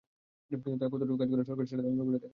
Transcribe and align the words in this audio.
কিন্তু 0.51 0.67
তারা 0.71 0.91
কতটুকু 0.93 1.17
কাজ 1.17 1.29
করছে, 1.31 1.45
সরকার 1.49 1.65
সেটা 1.65 1.83
তদন্ত 1.83 2.01
করে 2.01 2.13
দেখে 2.15 2.25
না। 2.25 2.29